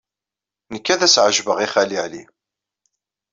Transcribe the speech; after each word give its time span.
Nekk 0.73 0.87
ad 0.93 1.01
as-ɛejbeɣ 1.07 1.57
i 1.59 1.67
Xali 1.73 1.97
Ɛli. 2.03 2.23